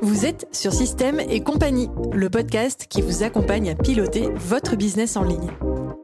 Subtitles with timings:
[0.00, 5.16] Vous êtes sur Système et compagnie, le podcast qui vous accompagne à piloter votre business
[5.16, 5.50] en ligne.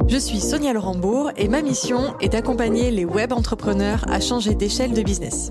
[0.09, 4.93] Je suis Sonia Laurembourg et ma mission est d'accompagner les web entrepreneurs à changer d'échelle
[4.93, 5.51] de business.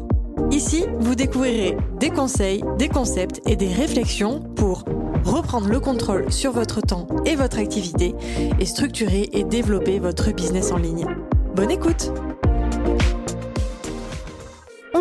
[0.52, 4.84] Ici, vous découvrirez des conseils, des concepts et des réflexions pour
[5.24, 8.16] reprendre le contrôle sur votre temps et votre activité
[8.60, 11.06] et structurer et développer votre business en ligne.
[11.56, 12.12] Bonne écoute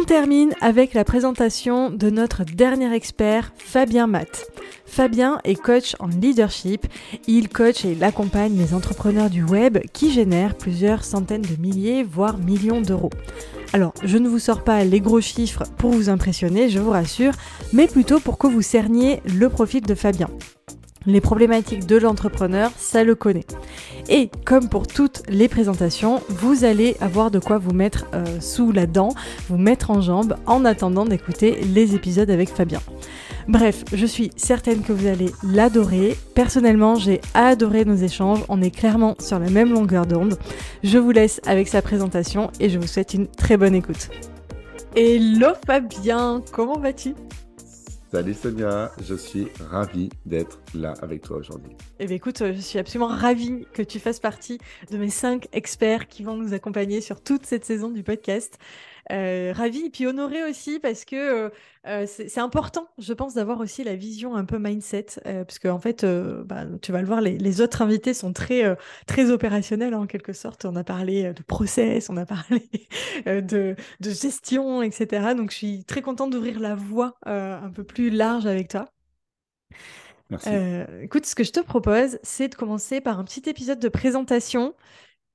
[0.00, 4.50] On termine avec la présentation de notre dernier expert, Fabien Matt.
[4.86, 6.86] Fabien est coach en leadership.
[7.26, 12.38] Il coach et l'accompagne les entrepreneurs du web qui génèrent plusieurs centaines de milliers, voire
[12.38, 13.10] millions d'euros.
[13.74, 17.34] Alors, je ne vous sors pas les gros chiffres pour vous impressionner, je vous rassure,
[17.74, 20.30] mais plutôt pour que vous cerniez le profil de Fabien.
[21.06, 23.46] Les problématiques de l'entrepreneur, ça le connaît.
[24.08, 28.70] Et comme pour toutes les présentations, vous allez avoir de quoi vous mettre euh, sous
[28.70, 29.14] la dent,
[29.48, 32.80] vous mettre en jambe en attendant d'écouter les épisodes avec Fabien.
[33.48, 36.16] Bref, je suis certaine que vous allez l'adorer.
[36.34, 38.44] Personnellement, j'ai adoré nos échanges.
[38.48, 40.38] On est clairement sur la même longueur d'onde.
[40.84, 44.10] Je vous laisse avec sa présentation et je vous souhaite une très bonne écoute.
[44.94, 47.14] Hello Fabien, comment vas-tu?
[48.10, 51.70] Salut Sonia, je suis ravi d'être là avec toi aujourd'hui.
[52.00, 54.58] Eh bien écoute, je suis absolument ravie que tu fasses partie
[54.90, 58.58] de mes cinq experts qui vont nous accompagner sur toute cette saison du podcast.
[59.10, 61.50] Euh, ravi et puis honoré aussi parce que euh,
[61.86, 65.78] euh, c'est important, je pense, d'avoir aussi la vision un peu mindset, parce qu'en en
[65.78, 70.32] fait, bah, tu vas le voir, les, autres invités sont très, très opérationnels en quelque
[70.32, 70.64] sorte.
[70.66, 72.68] On a parlé de process, on a parlé
[73.26, 75.34] de, de, gestion, etc.
[75.34, 78.90] Donc, je suis très contente d'ouvrir la voie un peu plus large avec toi.
[80.28, 80.50] Merci.
[81.02, 84.74] écoute, ce que je te propose, c'est de commencer par un petit épisode de présentation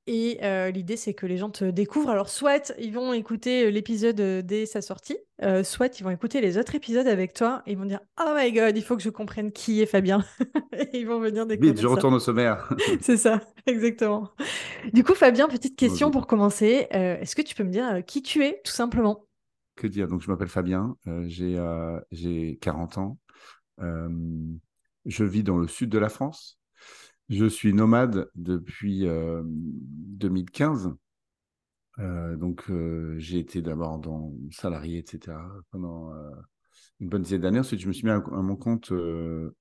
[0.08, 2.12] et euh, l'idée, c'est que les gens te découvrent.
[2.12, 5.18] Alors, soit ils vont écouter euh, l'épisode euh, dès sa sortie,
[5.64, 8.52] soit ils vont écouter les autres épisodes avec toi et ils vont dire Oh my
[8.54, 10.24] god, il faut que je comprenne qui est Fabien.
[10.74, 11.74] et ils vont venir découvrir.
[11.74, 12.72] Vite, je retourne au sommaire.
[13.02, 14.30] c'est ça, exactement.
[14.94, 16.88] Du coup, Fabien, petite question pour commencer.
[16.92, 19.26] Est-ce que tu peux me dire qui tu es, tout simplement?
[19.76, 20.08] Que dire?
[20.08, 23.18] Donc, je m'appelle Fabien, j'ai 40 ans.
[23.80, 26.60] je vis dans le sud de la France.
[27.30, 30.88] Je suis nomade depuis 2015.
[30.88, 30.92] Euh,
[31.98, 35.38] euh, donc, euh, j'ai été d'abord dans salarié, etc.
[35.72, 36.12] pendant
[37.00, 37.60] une bonne dizaine d'années.
[37.60, 38.92] Ensuite, je me suis mis à, mon compte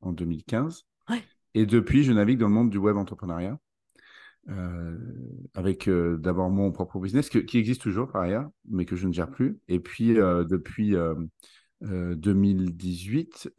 [0.01, 0.85] en 2015.
[1.55, 3.59] Et depuis, je navigue dans le monde du web entrepreneuriat.
[5.55, 9.31] avec d'abord mon propre business qui existe toujours par ailleurs, mais que je ne gère
[9.31, 9.59] plus.
[9.69, 10.95] Et puis depuis
[11.81, 13.55] 2018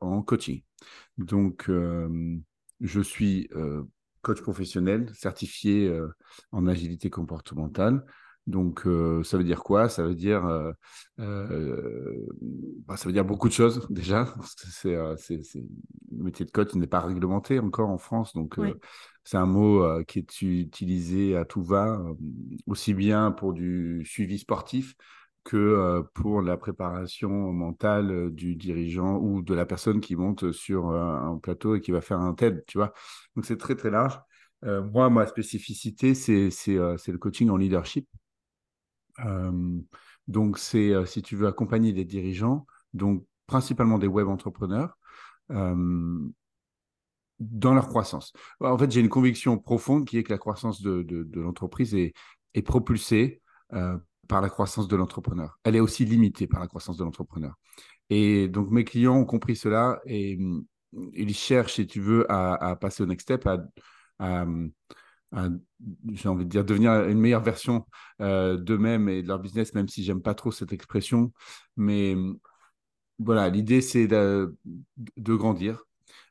[0.00, 0.62] en coaching.
[1.18, 1.70] Donc
[2.80, 3.82] je suis euh,
[4.22, 6.08] coach professionnel certifié euh,
[6.52, 8.04] en agilité comportementale.
[8.46, 9.90] Donc, euh, ça veut dire quoi?
[9.90, 10.42] Ça veut dire,
[11.18, 14.24] bah, ça veut dire beaucoup de choses déjà.
[14.24, 18.58] Parce que c'est, le métier de coach n'est pas réglementé encore en France, donc
[19.22, 22.02] c'est un mot qui est utilisé à tout va,
[22.66, 24.94] aussi bien pour du suivi sportif
[25.48, 31.38] que pour la préparation mentale du dirigeant ou de la personne qui monte sur un
[31.38, 32.92] plateau et qui va faire un TED, tu vois?
[33.34, 34.20] Donc c'est très très large.
[34.62, 38.06] moi, ma spécificité, c'est le coaching en leadership.
[40.26, 44.98] donc c'est, si tu veux, accompagner des dirigeants, donc principalement des web entrepreneurs,
[45.48, 46.28] dans
[47.72, 48.34] leur croissance.
[48.60, 52.12] En fait, j'ai une conviction profonde qui est que la croissance de, de, l'entreprise est,
[52.52, 53.40] est propulsée
[54.28, 55.58] par la croissance de l'entrepreneur.
[55.64, 57.54] Elle est aussi limitée par la croissance de l'entrepreneur.
[58.10, 60.64] Et donc, mes clients ont compris cela et mm,
[61.14, 63.46] ils cherchent, si tu veux, à, passer au next step,
[64.18, 64.46] à,
[66.12, 67.86] j'ai envie de dire, devenir une meilleure version
[68.20, 71.32] euh, d'eux-mêmes et de leur business, même si j'aime pas trop cette expression.
[71.76, 72.38] Mais mm,
[73.18, 74.56] voilà, l'idée, c'est de,
[75.16, 75.84] grandir.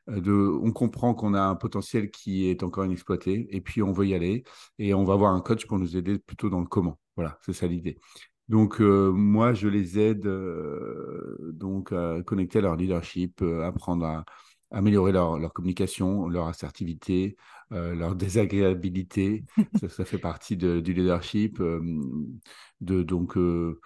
[0.08, 4.06] Euh, on comprend qu'on a un potentiel qui est encore inexploité et puis on veut
[4.06, 4.42] y aller
[4.78, 6.98] et on va avoir un coach pour nous aider plutôt dans le comment.
[7.18, 7.98] Voilà, c'est ça l'idée.
[8.48, 14.24] Donc, euh, moi, je les aide euh, donc à connecter leur leadership, euh, apprendre à,
[14.70, 17.36] améliorer leur, communication, leur assertivité,
[17.70, 19.44] leur désagréabilité.
[19.88, 21.60] ça, fait partie du leadership,
[22.80, 23.80] de donc le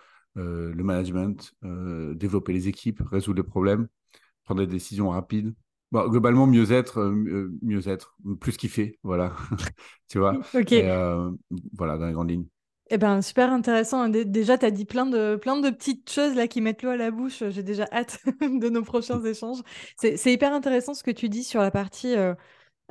[0.82, 3.88] management, développer les équipes, résoudre les problèmes,
[4.44, 5.55] prendre des décisions rapides.
[5.93, 7.00] globalement, mieux être,
[7.62, 9.37] mieux être, plus kiffer, voilà.
[10.08, 10.37] tu vois?
[10.52, 10.75] Ok.
[11.73, 12.49] voilà, dans les grandes lignes.
[12.90, 14.08] Eh ben, super intéressant.
[14.08, 16.96] Déjà, tu as dit plein de, plein de petites choses là qui mettent l'eau à
[16.96, 17.43] la bouche.
[17.49, 19.62] J'ai déjà hâte de nos prochains échanges.
[19.96, 22.14] C'est hyper intéressant ce que tu dis sur la partie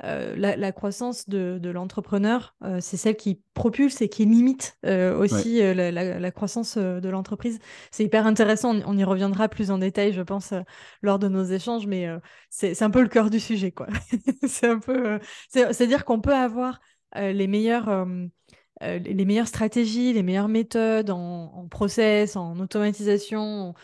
[0.04, 6.76] euh, la, croissance de, l'entrepreneur, c'est celle qui propulse et qui limite aussi la, croissance
[6.76, 7.60] de l'entreprise.
[7.92, 8.74] C'est hyper intéressant.
[8.86, 10.54] On, y reviendra plus en détail, je pense,
[11.02, 12.08] lors de nos échanges, mais
[12.50, 13.86] c'est un peu le cœur du sujet, quoi.
[14.48, 16.80] c'est un peu, c'est-à-dire qu'on peut avoir
[17.14, 18.06] les meilleurs
[18.82, 23.74] euh, les meilleures stratégies, les meilleures méthodes en, process, en automatisation,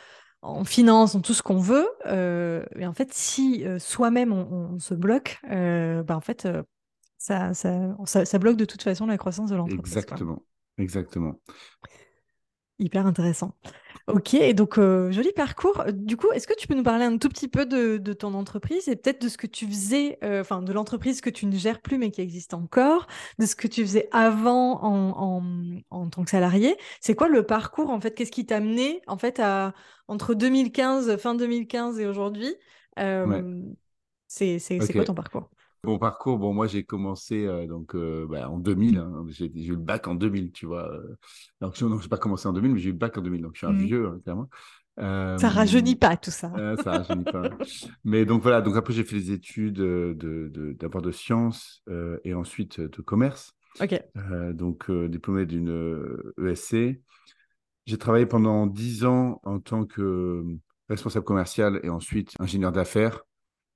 [0.43, 1.89] en, finance, en tout ce qu'on veut.
[2.07, 6.49] Euh, et en fait, si euh, soi-même on, se bloque, bah, en fait,
[7.19, 9.97] ça, ça, bloque de toute façon la croissance de l'entreprise.
[9.97, 10.43] Exactement.
[10.79, 11.41] Exactement.
[12.79, 13.55] Hyper intéressant.
[14.07, 15.85] Ok, donc euh, joli parcours.
[15.93, 18.89] Du coup, est-ce que tu peux nous parler un tout petit peu de, ton entreprise
[18.89, 21.81] et peut-être de ce que tu faisais, euh, enfin de l'entreprise que tu ne gères
[21.81, 23.07] plus mais qui existe encore,
[23.39, 26.77] de ce que tu faisais avant en, tant que salarié?
[27.01, 28.15] C'est quoi le parcours en fait?
[28.15, 29.75] Qu'est-ce qui t'a amené en fait à
[30.07, 32.55] entre 2015, fin 2015 et aujourd'hui
[32.99, 33.63] euh,
[34.29, 34.59] C'est
[34.93, 35.51] quoi ton parcours?
[35.85, 38.99] Mon parcours, bon, moi j'ai commencé euh, donc euh, bah, en 2000.
[38.99, 39.25] Hein.
[39.29, 40.93] j'ai eu le bac en 2000, tu vois.
[40.93, 41.17] Euh.
[41.61, 43.53] donc je n'ai pas commencé en 2000, mais j'ai eu le bac en 2000, donc
[43.55, 43.79] je suis un mmh.
[43.79, 44.49] vieux, hein, clairement.
[44.97, 46.53] ça rajeunit pas tout ça.
[46.83, 47.51] ça rajeunit pas.
[48.05, 51.83] Mais donc voilà, donc après j'ai fait des études de, d'abord de, sciences
[52.25, 53.53] et ensuite de commerce.
[53.81, 54.03] Ok.
[54.55, 56.75] donc diplômé d'une ESC.
[56.75, 56.95] E
[57.87, 60.45] j'ai travaillé pendant 10 ans en tant que
[60.91, 63.23] responsable commercial et ensuite ingénieur d'affaires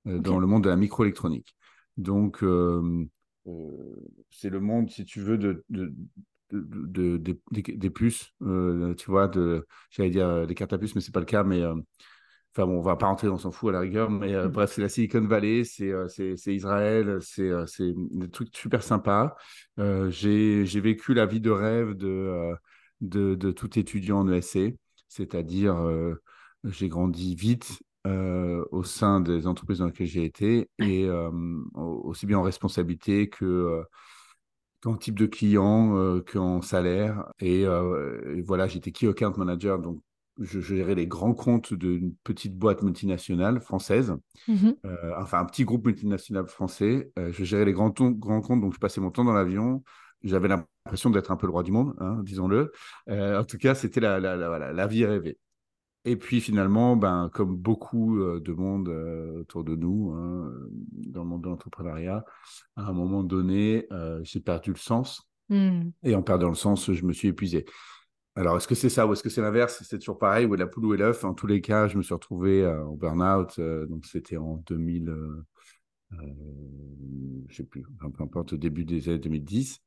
[0.05, 1.55] dans le monde de la microélectronique.
[1.97, 3.07] Donc, euh,
[3.47, 3.97] euh,
[4.31, 7.17] c'est le monde, si tu veux, de, de,
[7.51, 11.21] des, puces, euh, tu vois, de, j'allais dire des cartes à puces, mais c'est pas
[11.21, 14.11] le cas, mais enfin bon, on va pas rentrer, on s'en fout à la rigueur,
[14.11, 14.49] mais mmh.
[14.49, 19.35] bref, c'est la Silicon Valley, c'est c'est Israël, c'est c'est des trucs super sympas.
[19.79, 22.55] j'ai vécu la vie de rêve de,
[23.01, 24.77] de, de tout étudiant en ESC,
[25.09, 25.77] c'est-à-dire
[26.65, 31.31] j'ai grandi vite euh, au sein des entreprises dans lesquelles j'ai été et euh,
[31.77, 33.85] aussi bien en responsabilité que euh,
[34.81, 37.33] qu'en type de client, qu'en salaire.
[37.39, 37.65] Et,
[38.45, 40.01] voilà, j'étais key account manager, donc
[40.41, 44.17] je, gérais les grands comptes d'une petite boîte multinationale française,
[44.49, 44.71] mmh
[45.17, 47.13] enfin un petit groupe multinational français.
[47.17, 49.85] je gérais les grands, grands comptes, donc je passais mon temps dans l'avion.
[50.25, 52.73] J'avais l'impression d'être un peu le roi du monde, hein, disons-le.
[53.09, 55.39] en tout cas, c'était la, la, la, la, vie rêvée.
[56.05, 60.69] Et puis finalement, ben, comme beaucoup euh, de monde euh, autour de nous, hein, euh,
[60.91, 62.25] dans le monde de l'entrepreneuriat,
[62.77, 63.87] à un moment donné,
[64.23, 65.29] j'ai perdu le sens.
[65.49, 65.91] Mmh.
[66.03, 67.67] Et en perdant le sens, je me suis épuisé.
[68.35, 69.83] Alors, est-ce que c'est ça ou est-ce que c'est l'inverse?
[69.87, 71.23] C'est toujours pareil, ou la poule ou l'œuf.
[71.25, 73.61] En tous les cas, je me suis retrouvé en burn-out.
[73.89, 75.15] donc, c'était en 2000,
[76.11, 79.83] je ne sais plus, peu importe, au début des années 2010.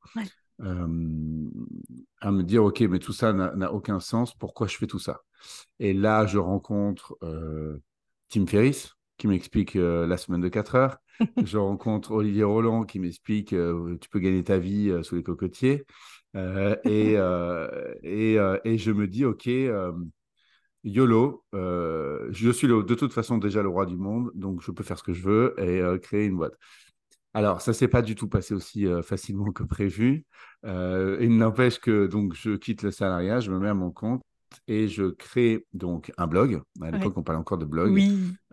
[0.59, 4.33] À me dire, OK, mais tout ça n'a aucun sens.
[4.33, 5.21] Pourquoi je fais tout ça?
[5.79, 7.79] Et là, je rencontre euh,
[8.29, 10.97] Tim Ferriss qui m'explique euh, la semaine de 4 heures.
[11.43, 15.85] je rencontre Olivier Roland qui m'explique euh, tu peux gagner ta vie sous les cocotiers.
[16.33, 17.13] et,
[18.03, 19.49] et, et, je me dis, OK,
[20.83, 24.97] YOLO, je suis de toute façon déjà le roi du monde, donc je peux faire
[24.97, 26.57] ce que je veux et créer une boîte.
[27.35, 30.25] Alors, ça s'est pas du tout passé aussi facilement que prévu.
[30.63, 34.21] il n'empêche que donc je quitte le salariat, je me mets à mon compte
[34.67, 36.61] et je crée donc un blog.
[36.81, 38.01] À l'époque, on parlait encore de blog.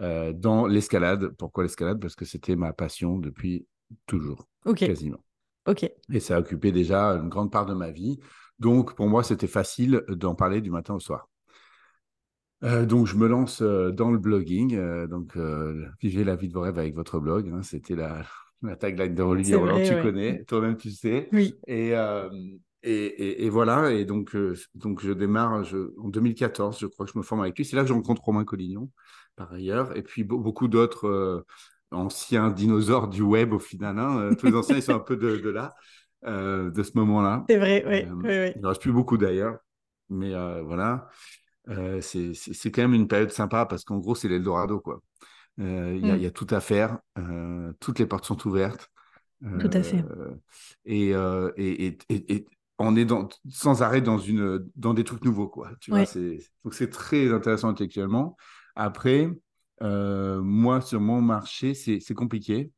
[0.00, 1.28] Euh, dans l'escalade.
[1.38, 2.00] Pourquoi l'escalade?
[2.00, 3.66] Parce que c'était ma passion depuis
[4.06, 5.24] toujours, quasiment.
[5.66, 5.88] Ok.
[6.12, 8.18] Et ça a occupé déjà une grande part de ma vie.
[8.58, 11.28] Donc, pour moi, c'était facile d'en parler du matin au soir.
[12.64, 15.06] Euh, donc, je me lance euh, dans le blogging.
[15.06, 15.36] donc,
[16.00, 17.48] vivez la vie de vos rêves avec votre blog.
[17.48, 17.62] Hein.
[17.62, 18.24] c'était la,
[18.62, 19.82] la tagline de Olivier Roland.
[19.82, 21.28] Tu connais, toi-même, tu sais.
[21.32, 21.54] Oui.
[21.66, 21.94] Et,
[22.84, 27.12] et, et, voilà, et donc, euh, donc je démarre je, en 2014, je crois que
[27.12, 27.64] je me forme avec lui.
[27.64, 28.90] C'est là que je rencontre Romain Collignon,
[29.36, 31.46] par ailleurs, et puis beaucoup d'autres euh,
[31.92, 33.98] anciens dinosaures du web au final.
[34.00, 34.18] Hein.
[34.18, 35.74] Euh, tous les anciens, ils sont un peu de, de là,
[36.24, 37.44] de ce moment-là.
[37.48, 38.04] C'est vrai, oui.
[38.24, 39.58] oui, Il ne reste plus beaucoup d'ailleurs,
[40.08, 41.08] mais voilà.
[42.00, 45.00] c'est quand même une période sympa parce qu'en gros, c'est l'Eldorado, quoi.
[45.58, 46.18] Il y, mm.
[46.18, 46.98] y, a tout à faire,
[47.78, 48.90] toutes les portes sont ouvertes.
[49.60, 50.04] Tout à fait.
[50.84, 52.46] Et, et, et,
[52.78, 55.48] on est dans, sans arrêt dans, une, dans des trucs nouveaux.
[55.48, 56.04] Quoi, tu vois,
[56.64, 58.36] donc c'est très intéressant intellectuellement.
[58.74, 59.30] Après,
[59.82, 62.72] euh, moi, sur mon marché, c'est compliqué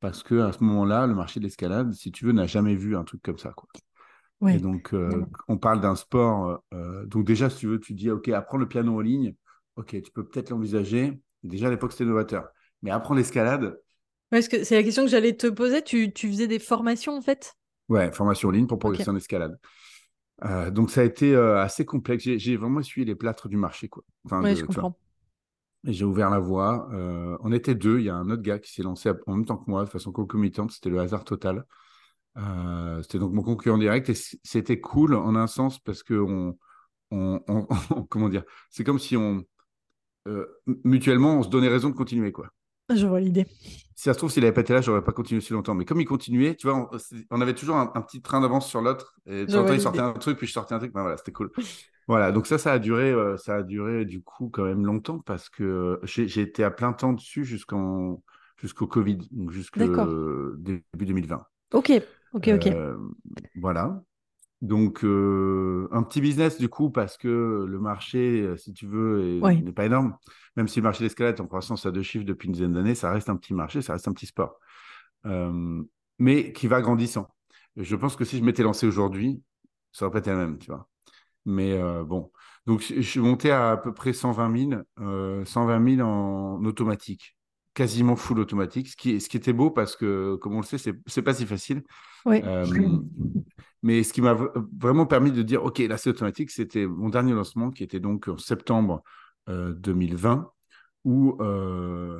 [0.00, 2.96] parce que à ce moment-là, le marché de l'escalade, si tu veux, n'a jamais vu
[2.96, 3.52] un truc comme ça.
[3.52, 3.68] Quoi.
[4.50, 6.62] Et donc, euh, on parle d'un sport.
[6.74, 9.34] Euh, donc, déjà, si tu veux, tu dis, OK, apprends le piano en ligne.
[9.76, 11.18] OK, tu peux peut-être l'envisager.
[11.46, 12.48] Déjà, à l'époque, c'était novateur.
[12.82, 13.78] Mais apprendre l'escalade.
[14.30, 15.82] que c'est la question que j'allais te poser.
[15.82, 17.54] Tu, tu faisais des formations, en fait?
[17.88, 19.58] Ouais, formation en ligne pour progresser en escalade.
[20.44, 22.24] Euh, donc ça a été euh, assez complexe.
[22.24, 23.88] J'ai vraiment suivi les plâtres du marché.
[23.88, 24.02] Quoi.
[24.24, 24.98] Enfin, je comprends.
[25.84, 26.88] J'ai ouvert la voie.
[26.92, 28.00] Euh, on était deux.
[28.00, 29.90] Il y a un autre gars qui s'est lancé en même temps que moi, de
[29.90, 30.72] façon concomitante.
[30.72, 31.64] C'était le hasard total.
[33.02, 34.08] C'était donc mon concurrent direct.
[34.08, 36.58] Et c'était cool en un sens parce que on,
[37.10, 37.66] on,
[38.10, 39.44] comment dire, c'est comme si on
[40.26, 42.48] euh, mutuellement on se donnait raison de continuer quoi.
[42.94, 43.46] Je vois l'idée.
[43.96, 45.74] Si ça se trouve, s'il n'avait pas été là, j'aurais pas continué si longtemps.
[45.74, 46.88] Mais comme il continuait, tu vois,
[47.30, 49.16] on, avait toujours un, petit train d'avance sur l'autre.
[49.26, 50.92] Et de temps il sortait un truc, puis je sortais un truc.
[50.92, 51.50] Ben voilà, c'était cool.
[52.06, 55.18] voilà, donc ça, ça a duré, euh, ça a duré du coup quand même longtemps
[55.18, 58.22] parce que j'ai été à plein temps dessus jusqu'en
[58.56, 59.80] jusqu'au Covid, donc jusqu'au
[60.56, 61.44] début 2020.
[61.72, 61.92] Ok,
[62.32, 62.66] ok, ok.
[62.68, 62.96] Euh,
[63.56, 64.02] voilà.
[64.66, 69.72] Donc, euh, un petit business du coup, parce que le marché, si tu veux, n'est
[69.72, 70.16] pas énorme.
[70.56, 72.94] Même si le marché d'escalade est en croissance à deux chiffres depuis une dizaine d'années,
[72.94, 74.58] ça reste un petit marché, ça reste un petit sport.
[75.26, 75.82] Euh,
[76.18, 77.28] mais qui va grandissant.
[77.76, 79.42] Je pense que si je m'étais lancé aujourd'hui,
[79.92, 80.88] ça aurait pas été la même, tu vois.
[81.44, 82.32] Mais bon.
[82.66, 87.35] Donc, je suis monté à à peu près 120 000, 120 000 en automatique
[87.76, 90.78] quasiment full automatique, ce qui, ce qui était beau parce que, comme on le sait,
[90.78, 91.82] c'est pas si facile.
[92.24, 92.42] Oui.
[93.82, 94.34] Mais ce qui m'a
[94.80, 98.28] vraiment permis de dire, OK, là, c'est automatique, c'était mon dernier lancement qui était donc
[98.28, 99.02] en septembre
[99.46, 100.42] 2020, euh,
[101.04, 102.18] où euh,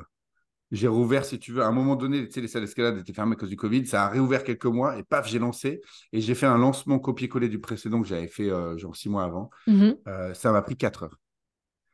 [0.69, 3.11] j'ai rouvert, si tu veux, à un moment donné, tu sais, les salles d'escalade étaient
[3.11, 5.81] fermées à cause du Covid, ça a réouvert quelques mois et paf, j'ai lancé
[6.13, 9.23] et j'ai fait un lancement copier-coller du précédent que j'avais fait euh, genre six mois
[9.23, 9.49] avant.
[9.67, 10.35] Mm-hmm.
[10.35, 11.17] ça m'a pris quatre heures.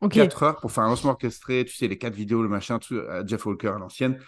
[0.03, 0.19] Okay.
[0.19, 2.99] Quatre heures pour faire un lancement orchestré, tu sais, les quatre vidéos, le machin, tout,
[3.25, 4.19] Jeff Walker à l'ancienne.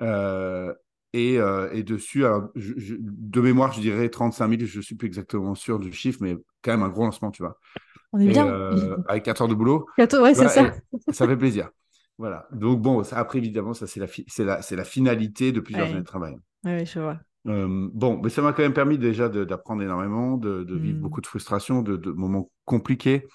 [0.00, 0.72] Euh,
[1.12, 5.92] et, dessus, de mémoire, je dirais 35 000, je ne suis plus exactement sûr du
[5.92, 7.58] chiffre, mais quand même un gros lancement, tu vois.
[8.12, 8.46] On est bien.
[8.46, 9.86] Euh, avec 4 heures de boulot.
[9.96, 10.72] 4 ouais, c'est ça.
[11.10, 11.70] Ça fait plaisir.
[12.18, 12.46] Voilà.
[12.52, 14.06] Donc, bon, ça, après, évidemment, ça, c'est la,
[14.44, 16.36] la, la finalité de plusieurs années de travail.
[16.64, 17.18] Oui, je vois.
[17.48, 21.00] Euh, bon, mais ça m'a quand même permis déjà d'apprendre énormément, de, vivre hmm.
[21.00, 23.26] beaucoup de frustration, de, de moments compliqués.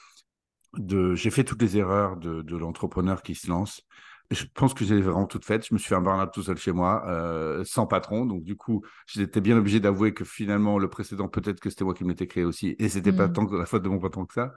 [0.78, 1.16] De...
[1.16, 3.86] J'ai fait toutes les erreurs de, de l'entrepreneur qui se lance
[4.32, 5.68] je pense que j'ai vraiment toutes faites.
[5.68, 8.26] Je me suis fait un burn-out tout seul chez moi, euh, sans patron.
[8.26, 11.94] Donc, du coup, j'étais bien obligé d'avouer que finalement, le précédent, peut-être que c'était moi
[11.94, 12.76] qui me l'étais créé aussi.
[12.80, 13.34] Et c'était pas hmm.
[13.34, 14.54] tant que la faute de mon patron que ça.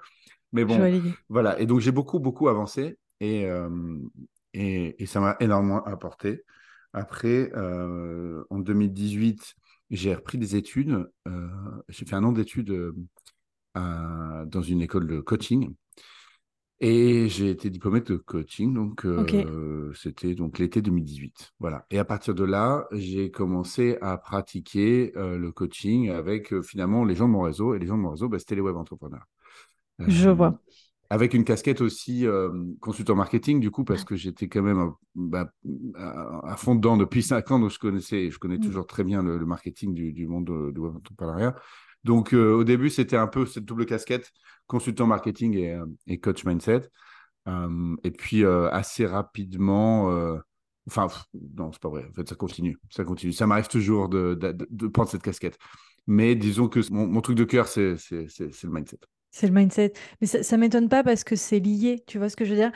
[0.52, 0.78] Mais bon,
[1.28, 1.58] voilà.
[1.58, 2.98] Et donc, j'ai beaucoup, beaucoup avancé.
[3.20, 3.98] Et, euh,
[4.52, 6.44] et, et, ça m'a énormément apporté.
[6.92, 9.54] Après, euh, en 2018,
[9.90, 11.08] j'ai repris des études.
[11.88, 12.92] j'ai fait un an d'études
[13.74, 15.74] dans une école de coaching.
[16.80, 21.52] Et j'ai été diplômé de coaching, donc euh, c'était donc l'été 2018.
[21.60, 21.86] Voilà.
[21.90, 27.04] Et à partir de là, j'ai commencé à pratiquer euh, le coaching avec euh, finalement
[27.04, 27.74] les gens de mon réseau.
[27.74, 29.24] Et les gens de mon réseau, bah, c'était les web entrepreneurs.
[30.00, 30.60] Je vois.
[31.10, 32.26] Avec une casquette aussi
[32.80, 35.52] consultant marketing, du coup, parce que j'étais quand même bah,
[35.94, 38.62] à, fond dedans depuis cinq ans, donc je connaissais, je connais mmh.
[38.62, 41.54] toujours très bien le, marketing du, du monde du web entrepreneuriat.
[42.04, 44.30] Donc, au début, c'était un peu cette double casquette
[44.66, 46.88] consultant marketing et, euh, coach mindset.
[47.46, 50.08] Euh, et puis euh, assez rapidement,
[50.86, 51.08] enfin
[51.56, 52.06] non, c'est pas vrai.
[52.08, 53.32] En fait, ça continue, ça continue.
[53.32, 54.34] Ça m'arrive toujours de,
[54.92, 55.58] prendre cette casquette.
[56.06, 58.98] Mais disons que mon, truc de cœur, c'est le mindset.
[59.36, 59.94] C'est le mindset.
[60.20, 62.04] Mais ça ne m'étonne pas parce que c'est lié.
[62.06, 62.70] Tu vois ce que je veux dire?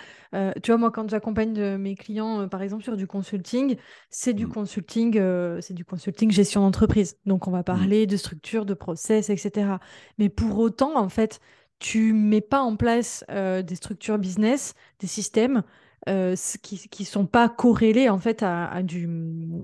[0.61, 3.77] Tu vois, moi, quand j'accompagne mes clients, par exemple, sur du consulting,
[4.11, 4.53] c'est du mmh.
[4.53, 5.12] consulting,
[5.61, 7.17] c'est du consulting gestion d'entreprise.
[7.27, 7.65] Donc, on va mmh.
[7.65, 9.77] parler de structure, de process, etc.
[10.19, 11.38] Mais pour autant, en fait,
[11.79, 15.62] tu mets pas en place euh, des structures business, des systèmes
[16.09, 19.09] euh, qui ne sont pas corrélés en fait à, du,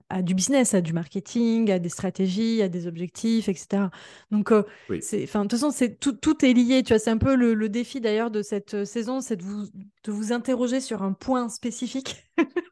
[0.08, 3.84] à du business, à du marketing, à des stratégies, à des objectifs, etc.
[4.32, 6.82] Donc, euh, de toute façon, c'est, tout, tout, est lié.
[6.82, 9.66] Tu vois, c'est un peu le, défi d'ailleurs de cette saison, c'est de vous,
[10.04, 12.24] de vous interroger sur un point spécifique.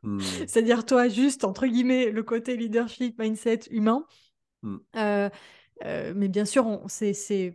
[0.02, 0.18] Hmm.
[0.48, 4.04] C'est-à-dire, toi, juste, entre guillemets, le côté leadership, mindset humain.
[4.62, 4.78] Hmm.
[4.94, 7.54] mais bien sûr, c'est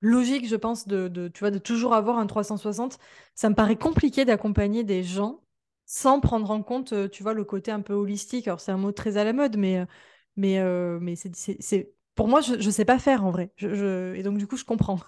[0.00, 2.98] logique, je pense, de, tu vois, de toujours avoir un 360.
[3.34, 5.40] Ça me paraît compliqué d'accompagner des gens
[5.86, 8.46] sans prendre en compte, euh, tu vois, le côté un peu holistique.
[8.48, 9.86] Alors, c'est un mot très à la mode, mais, euh,
[10.36, 13.52] mais, euh, mais c'est, pour moi, je ne sais pas faire en vrai.
[13.56, 15.00] Je, Et donc, du coup, je comprends.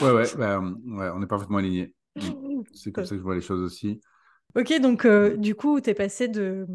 [0.00, 1.94] ouais, ouais, bah, ouais, on est parfaitement alignés.
[2.72, 4.00] C'est comme ça que je vois les choses aussi.
[4.54, 5.06] Ok, donc,
[5.38, 6.66] du coup, tu es passé de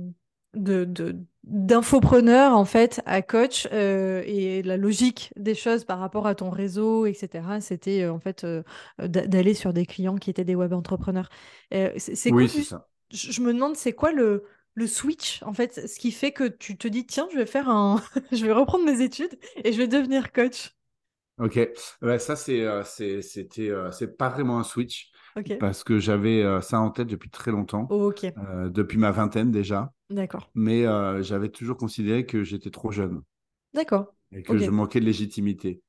[0.54, 6.36] de, d'infopreneur en fait à coach euh, et la logique des choses par rapport à
[6.36, 8.64] ton réseau etc c'était euh, en fait euh,
[9.00, 11.30] d'aller sur des clients qui étaient des web entrepreneurs.
[11.72, 12.88] C'est oui c'est ça.
[13.12, 14.44] je, me demande c'est quoi le
[14.76, 17.70] le switch en fait ce qui fait que tu te dis tiens je vais faire
[17.70, 20.76] un je vais reprendre mes études et je vais devenir coach
[21.40, 21.70] ok.
[22.20, 22.66] Ça c'est
[23.22, 25.12] c'était c'est pas vraiment un switch
[25.60, 29.92] parce que j'avais ça en tête depuis très longtemps, euh, depuis ma vingtaine déjà.
[30.14, 30.50] D'accord.
[30.54, 33.22] Mais euh, j'avais toujours considéré que j'étais trop jeune.
[33.74, 34.14] D'accord.
[34.32, 35.82] Et que je manquais de légitimité.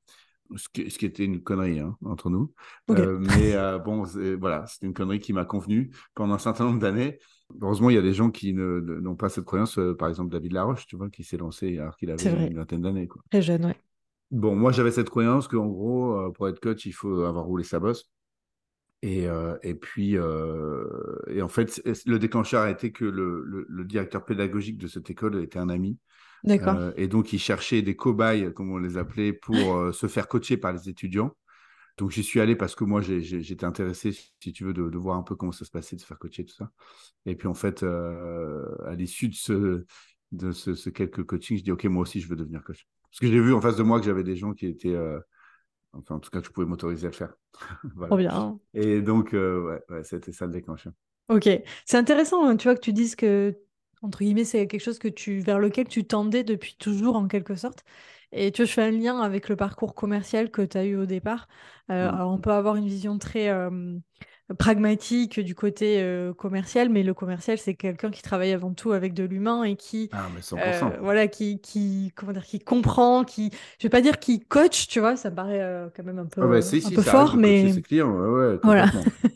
[0.57, 2.53] ce qui, ce qui, était une connerie hein, entre nous.
[2.91, 4.05] Euh, mais euh, bon,
[4.39, 7.19] voilà, c'était une connerie qui m'a convenu pendant un certain nombre d'années.
[7.61, 9.79] Heureusement, il y a des gens qui n'ont pas cette croyance.
[9.79, 12.83] Euh, par exemple, David Laroche, tu vois, qui s'est lancé alors qu'il avait une vingtaine
[12.83, 13.09] d'années.
[13.31, 13.77] Très jeune, ouais.
[14.31, 17.79] Bon, moi, j'avais cette croyance qu'en gros, pour être coach, il faut avoir roulé sa
[17.79, 18.11] bosse.
[19.07, 19.27] Et,
[19.63, 24.79] et puis, et en fait, le déclencheur a été que le, le, le, directeur pédagogique
[24.79, 25.99] de cette école était un ami.
[26.43, 26.93] D'accord.
[26.97, 30.73] et donc, il cherchait des cobayes, comme on les appelait, pour se faire coacher par
[30.73, 31.37] les étudiants.
[31.99, 35.19] Donc, j'y suis allé parce que moi, j'étais intéressé, si tu veux, de, de, voir
[35.19, 36.71] un peu comment ça se passait, de se faire coacher, tout ça.
[37.27, 39.85] Et puis, en fait, à l'issue de ce,
[40.33, 42.87] de ce, ce, quelques coachings, je dis, OK, moi aussi, je veux devenir coach.
[43.11, 44.97] Parce que j'ai vu en face de moi que j'avais des gens qui étaient
[45.97, 47.35] Enfin, en tout cas, que je pouvais m'autoriser à le faire.
[47.95, 48.09] voilà.
[48.09, 48.59] Trop bien.
[48.75, 50.93] Et donc, ouais, ouais c'était ça le déclencheur.
[51.29, 51.49] Ok.
[51.87, 53.57] C'est intéressant, hein, tu vois, que tu dises que
[54.05, 57.55] entre guillemets, c'est quelque chose que tu, vers lequel tu tendais depuis toujours en quelque
[57.55, 57.85] sorte.
[58.33, 60.97] Et tu vois, je fais un lien avec le parcours commercial que tu as eu
[60.97, 61.49] au départ.
[61.91, 62.15] Euh, mmh.
[62.15, 63.97] Alors, on peut avoir une vision très euh,
[64.59, 69.15] pragmatique du côté euh, commercial, mais le commercial, c'est quelqu'un qui travaille avant tout avec
[69.15, 70.99] de l'humain et qui, ah, mais 100%.
[71.01, 75.01] voilà, qui, qui, comment dire, qui comprend, qui, je vais pas dire qui coach, tu
[75.01, 77.83] vois, ça me paraît quand même un peu, ah bah, un peu fort, mais ses
[77.83, 78.87] clients, ouais, ouais, voilà.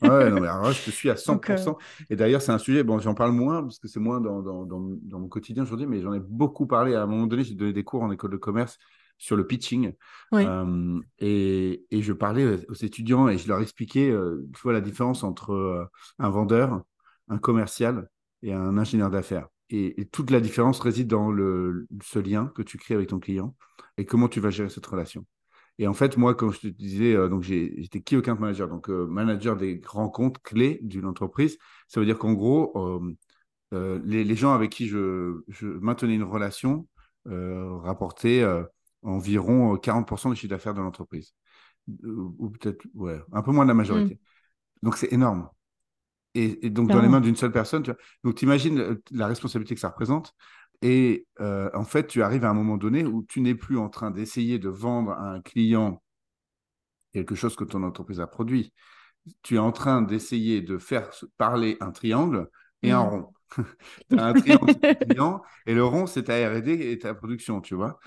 [0.03, 1.77] ouais, non, mais alors, je te suis à 100%.
[2.11, 4.67] et d'ailleurs, c'est un sujet, bon, j'en parle moins parce que c'est moins dans, dans,
[4.67, 6.95] dans, dans, mon quotidien aujourd'hui, mais j'en ai beaucoup parlé.
[6.95, 8.79] À un moment donné, j'ai donné des cours en école de commerce
[9.18, 9.92] sur le pitching.
[10.32, 14.80] Euh, et, et, je parlais aux étudiants et je leur expliquais, euh, tu vois, la
[14.80, 15.84] différence entre euh,
[16.18, 16.82] un vendeur,
[17.28, 18.08] un commercial
[18.42, 19.48] et un ingénieur d'affaires.
[19.70, 23.54] Et, toute la différence réside dans le, ce lien que tu crées avec ton client
[23.98, 25.26] et comment tu vas gérer cette relation.
[25.80, 29.56] Et en fait, moi, comme je te disais, donc j'étais key account manager, donc manager
[29.56, 31.56] des grands comptes clés d'une entreprise.
[31.87, 33.00] Ça veut dire qu'en gros,
[33.70, 36.88] les, les, gens avec qui je, je maintenais une relation
[37.25, 38.42] rapportaient
[39.02, 41.35] environ 40% du chiffre d'affaires de l'entreprise.
[42.05, 44.14] Ou peut-être, ouais, un peu moins de la majorité.
[44.14, 44.87] Mm.
[44.87, 45.49] Donc, c'est énorme.
[46.35, 47.99] Et, donc, dans les mains d'une seule personne, tu vois.
[48.23, 50.35] Donc, tu imagines la responsabilité que ça représente.
[50.83, 53.88] Et euh, en fait, tu arrives à un moment donné où tu n'es plus en
[53.88, 56.02] train d'essayer de vendre à un client
[57.12, 58.72] quelque chose que ton entreprise a produit.
[59.42, 62.49] Tu es en train d'essayer de faire parler un triangle
[62.83, 63.09] et un mm.
[63.09, 63.33] rond.
[64.11, 64.74] tu as un triangle
[65.08, 67.98] client et le rond, c'est ta R&D et ta production, tu vois.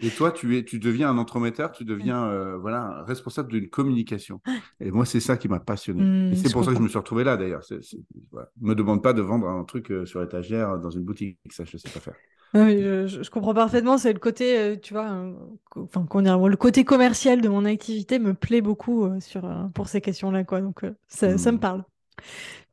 [0.00, 4.40] et toi, tu, es, tu deviens un entremetteur, tu deviens euh, voilà, responsable d'une communication.
[4.80, 6.02] Et moi, c'est ça qui m'a passionné.
[6.02, 7.62] Mmh, et c'est pour ça que je me suis retrouvé là, d'ailleurs.
[7.70, 11.38] Ne me demande pas de vendre un truc euh, sur étagère dans une boutique.
[11.50, 12.14] Ça, je ne sais pas faire.
[12.54, 13.98] je, comprends parfaitement.
[13.98, 15.34] C'est le côté, euh, tu vois,
[15.76, 16.06] enfin,
[16.48, 19.42] le côté commercial de mon activité me plaît beaucoup sur,
[19.74, 20.60] pour ces questions-là, quoi.
[20.60, 21.60] Donc, ça, ça me mmh.
[21.60, 21.84] parle.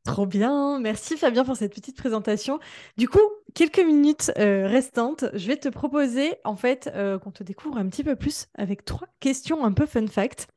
[0.03, 2.59] Trop bien, merci Fabien pour cette petite présentation.
[2.97, 3.19] Du coup,
[3.53, 7.87] quelques minutes euh, restantes, je vais te proposer en fait euh, qu'on te découvre un
[7.87, 10.47] petit peu plus avec trois questions un peu fun fact.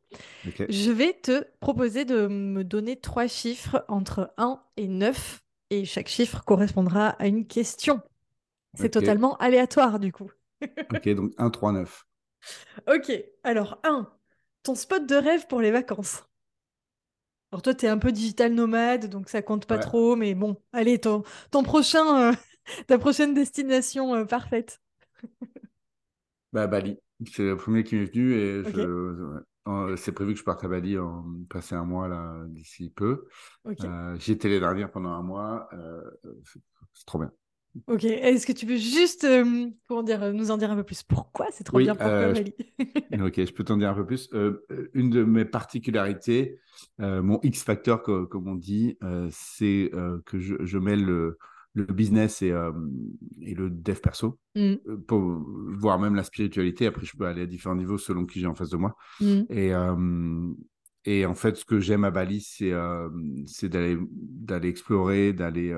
[0.68, 6.08] Je vais te proposer de me donner trois chiffres entre 1 et 9 et chaque
[6.08, 8.00] chiffre correspondra à une question.
[8.74, 10.30] C'est totalement aléatoire du coup.
[10.94, 12.06] ok, donc 1, 3, 9.
[12.88, 14.10] Ok, alors 1,
[14.62, 16.24] ton spot de rêve pour les vacances.
[17.54, 20.56] Alors toi, tu es un peu digital nomade, donc ça compte pas trop, mais bon,
[20.72, 22.34] allez, ton, ton prochain, euh,
[22.88, 24.80] ta prochaine destination euh, parfaite.
[26.52, 26.98] bah, Bali,
[27.32, 28.64] c'est le premier qui m'est venu et
[29.96, 33.28] c'est prévu que je parte à Bali en passer un mois là d'ici peu.
[33.84, 35.68] Euh, J'y étais les dernières pendant un mois,
[36.42, 37.30] c'est trop bien.
[37.88, 41.02] Ok, est-ce que tu peux juste euh, comment dire, nous en dire un peu plus?
[41.02, 41.94] Pourquoi c'est trop bien?
[41.94, 42.34] Pourquoi euh,
[43.26, 44.28] Ok, je peux t'en dire un peu plus.
[44.32, 46.60] Euh, une de mes particularités,
[46.98, 48.96] mon X factor, comme on dit,
[49.30, 49.90] c'est
[50.26, 51.38] que je, je mêle le,
[51.74, 52.54] le, business et,
[53.42, 54.74] et le dev perso, mmh.
[55.08, 56.86] pour voir même la spiritualité.
[56.86, 58.96] Après, je peux aller à différents niveaux selon qui j'ai en face de moi.
[59.20, 59.40] Mmh.
[59.50, 59.72] Et,
[61.06, 65.74] et en fait, ce que j'aime à Bali, c'est d'aller explorer, d'aller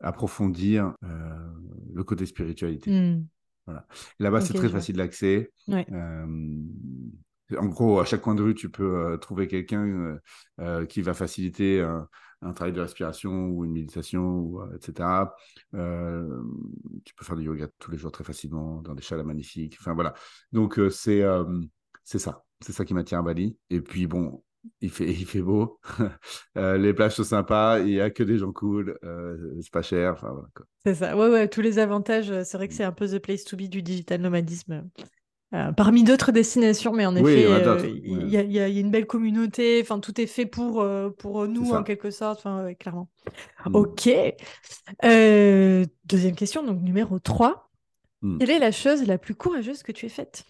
[0.00, 1.48] approfondir euh,
[1.92, 2.90] le côté spiritualité.
[2.90, 3.26] Hmm.
[3.66, 3.86] Voilà.
[4.18, 5.52] Là-bas, c'est très facile d'accès.
[5.68, 6.26] Euh,
[7.58, 10.18] en gros, à chaque coin de rue, tu peux euh, trouver quelqu'un
[10.88, 15.34] qui va faciliter un, travail de respiration ou une méditation, ou, etc.
[15.72, 19.76] tu peux faire du yoga tous les jours très facilement dans des chalets magnifiques.
[19.78, 20.14] Enfin voilà.
[20.52, 21.22] Donc c'est
[22.02, 23.56] c'est ça, c'est ça qui m'attire à Bali.
[23.68, 24.42] Et puis bon,
[24.80, 25.78] il fait, il fait beau,
[26.56, 29.82] euh, les plages sont sympas, il n'y a que des gens cool, euh, c'est pas
[29.82, 30.12] cher.
[30.12, 30.48] Enfin, voilà,
[30.84, 32.30] c'est ça, ouais, ouais, tous les avantages.
[32.30, 34.88] Euh, c'est vrai que c'est un peu the place to be du digital nomadisme.
[35.76, 37.46] parmi d'autres destinations, mais en effet,
[38.04, 39.80] il y, a une belle communauté.
[39.82, 40.86] Enfin, tout est fait pour,
[41.18, 42.40] pour nous en quelque sorte.
[42.40, 43.08] Enfin, clairement.
[43.66, 43.74] Mm.
[43.74, 44.10] Ok.
[46.04, 47.70] deuxième question, donc numéro 3.
[48.22, 48.38] Mm.
[48.38, 50.44] Quelle est la chose la plus courageuse que tu aies faite?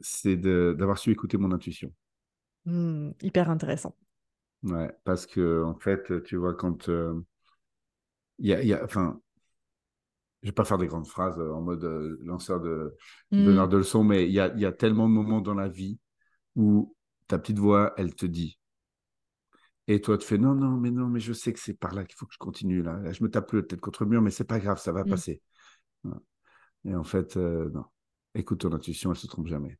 [0.00, 1.92] C'est d'avoir su écouter mon intuition.
[2.64, 3.94] Hmm, hyper intéressant.
[4.62, 7.20] Ouais, parce que en fait, tu vois, quand euh,
[8.38, 9.20] il y, a, y a, enfin,
[10.42, 12.96] je vais pas faire des grandes phrases en mode euh, lanceur de
[13.30, 15.98] donneur de leçons, mais il y a, y a tellement de moments dans la vie
[16.54, 16.94] où
[17.26, 18.58] ta petite voix, elle te dit,
[19.88, 22.04] et toi, tu fais non, non, mais non, mais je sais que c'est par là
[22.04, 22.98] qu'il faut que je continue là.
[23.00, 25.04] Là, je me tape le tête contre le mur, mais c'est pas grave, ça va
[25.04, 25.10] hmm.
[25.10, 25.42] passer.
[26.84, 27.84] Et en fait, euh, non.
[28.34, 29.78] Écoute ton intuition, elle se trompe jamais.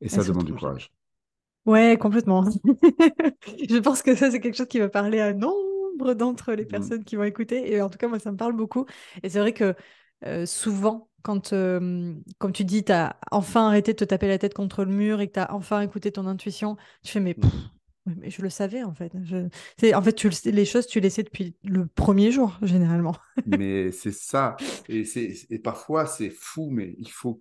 [0.00, 0.92] Et ça Elle demande du courage.
[1.66, 2.44] Ouais, complètement.
[3.70, 6.66] Je pense que ça, c'est quelque chose qui va parler à nombre d'entre les Mm,
[6.66, 7.72] personnes qui vont écouter.
[7.72, 8.86] Et en tout cas, moi, ça me parle beaucoup.
[9.22, 9.74] Et c'est vrai que
[10.24, 14.38] euh, souvent, quand, euh, comme tu dis, tu as enfin arrêté de te taper la
[14.38, 17.34] tête contre le mur et que tu as enfin écouté ton intuition, tu fais, mais,
[17.34, 17.50] pff,
[18.06, 18.14] mm.
[18.18, 19.12] mais je le savais, en fait.
[19.22, 19.48] Je...
[19.94, 23.16] En fait, tu le les choses, tu les sais depuis le premier jour, généralement.
[23.46, 24.56] Mais c'est ça.
[24.88, 25.04] Et,
[25.50, 27.40] et parfois, c'est fou, mais il faut.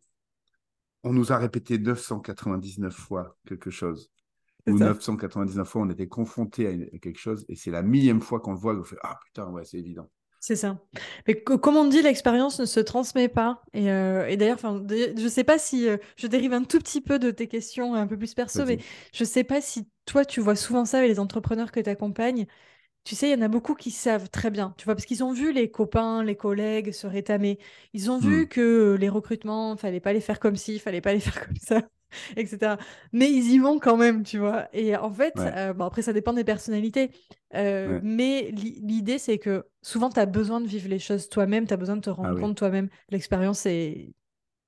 [1.04, 4.12] On nous a répété 999 fois quelque chose.
[4.68, 4.86] Ou ça.
[4.86, 7.46] 999 fois, on était confronté à, quelque chose.
[7.50, 10.10] Et c'est la millième fois qu'on le voit qu'on fait Ah putain, ouais, c'est évident.
[10.40, 10.80] C'est ça.
[11.28, 13.62] Mais co- comme on dit, l'expérience ne se transmet pas.
[13.74, 17.20] Et, euh, et d'ailleurs, je sais pas si euh, je dérive un tout petit peu
[17.20, 18.80] de tes questions un peu plus perso, mais
[19.14, 22.48] je sais pas si toi, tu vois souvent ça avec les entrepreneurs que tu accompagnes.
[23.04, 25.24] Tu sais, il y en a beaucoup qui savent très bien, tu vois, parce qu'ils
[25.24, 27.58] ont vu les copains, les collègues se rétamer.
[27.94, 31.14] Ils ont vu Mm, que les recrutements, fallait pas les faire comme ci, fallait pas
[31.14, 31.82] les faire comme ça,
[32.36, 32.78] etc.
[33.12, 34.68] Mais ils y vont quand même, tu vois.
[34.74, 37.10] Et en fait, ouais, euh, bon, après, ça dépend des personnalités.
[37.56, 38.04] Euh, ouais.
[38.04, 41.74] mais l'i- l'idée, c'est que souvent, tu as besoin de vivre les choses toi-même, tu
[41.74, 42.52] as besoin de te Ah rendre oui.
[42.52, 42.90] compte toi-même.
[43.10, 44.14] L'expérience est...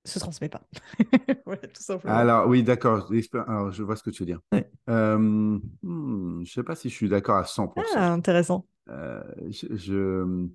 [0.05, 0.63] se transmet pas.
[1.45, 2.29] Voilà, tout simplement.
[2.29, 3.07] Alors, oui, d'accord.
[3.11, 4.39] je vois ce que tu veux dire.
[4.51, 4.72] Ouais.
[4.89, 7.93] Euh, hmm, je ne sais pas si je suis d'accord à 100%.
[7.95, 8.65] Ah, intéressant.
[8.89, 10.47] Euh, je, je-